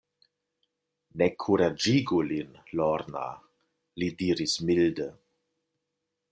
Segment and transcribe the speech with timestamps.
[1.21, 3.29] Ne kuraĝigu lin, Lorna,
[4.05, 5.11] li diris milde.